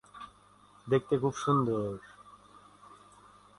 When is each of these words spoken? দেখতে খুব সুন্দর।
দেখতে 0.87 1.13
খুব 1.17 1.33
সুন্দর। 1.35 1.89